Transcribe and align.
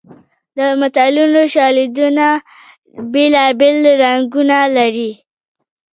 د 0.57 0.59
متلونو 0.79 1.41
شالیدونه 1.53 2.27
بېلابېل 3.11 3.79
رنګونه 4.03 4.57
لري 4.77 5.11